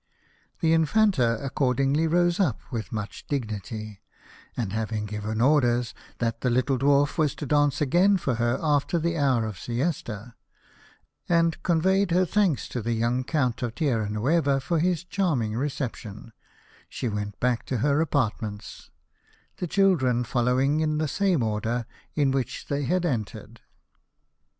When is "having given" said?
4.73-5.39